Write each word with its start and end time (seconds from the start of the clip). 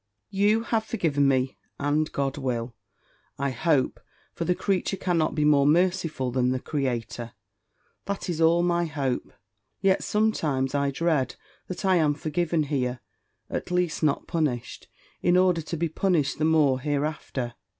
"You 0.31 0.63
have 0.63 0.83
forgiven 0.83 1.27
me, 1.27 1.59
and 1.79 2.11
GOD 2.11 2.39
will, 2.39 2.73
I 3.37 3.51
hope; 3.51 3.99
for 4.33 4.45
the 4.45 4.55
creature 4.55 4.97
cannot 4.97 5.35
be 5.35 5.45
more 5.45 5.67
merciful 5.67 6.31
than 6.31 6.49
the 6.49 6.59
Creator; 6.59 7.33
that 8.05 8.27
is 8.27 8.41
all 8.41 8.63
my 8.63 8.85
hope! 8.85 9.31
Yet, 9.79 10.03
sometimes, 10.03 10.73
I 10.73 10.89
dread 10.89 11.35
that 11.67 11.85
I 11.85 11.97
am 11.97 12.15
forgiven 12.15 12.63
here, 12.63 12.99
at 13.47 13.69
least 13.69 14.01
not 14.01 14.25
punished, 14.25 14.87
in 15.21 15.37
order 15.37 15.61
to 15.61 15.77
be 15.77 15.87
punished 15.87 16.39
the 16.39 16.45
more 16.45 16.79
hereafter! 16.79 17.53